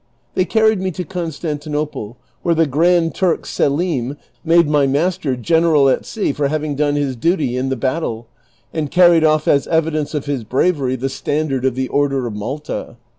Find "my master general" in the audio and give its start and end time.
4.67-5.87